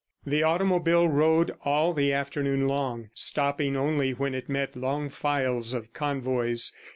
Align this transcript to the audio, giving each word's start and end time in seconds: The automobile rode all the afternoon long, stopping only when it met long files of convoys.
The 0.25 0.41
automobile 0.41 1.07
rode 1.07 1.51
all 1.63 1.93
the 1.93 2.11
afternoon 2.11 2.67
long, 2.67 3.11
stopping 3.13 3.77
only 3.77 4.15
when 4.15 4.33
it 4.33 4.49
met 4.49 4.75
long 4.75 5.09
files 5.09 5.75
of 5.75 5.93
convoys. 5.93 6.71